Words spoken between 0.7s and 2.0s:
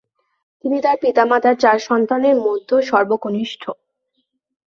তার পিতামাতার চার